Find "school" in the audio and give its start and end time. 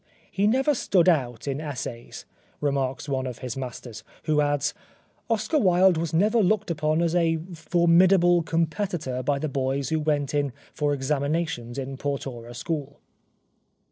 12.55-12.99